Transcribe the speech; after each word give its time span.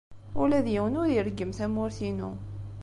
Ula 0.41 0.59
d 0.65 0.67
yiwen 0.73 0.97
ur 1.01 1.07
ireggem 1.17 1.51
tamurt-inu. 1.57 2.31